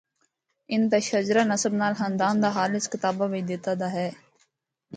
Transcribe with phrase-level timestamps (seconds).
[0.73, 4.09] ان دا شجرہ نسب نال خاندان دا حال اس کتابا بچ دیتیا دا ہے۔